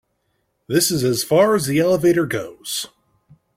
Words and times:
This 0.65 0.89
is 0.89 1.03
as 1.03 1.23
far 1.23 1.53
as 1.53 1.67
the 1.67 1.77
elevator 1.77 2.25
goes. 2.25 2.87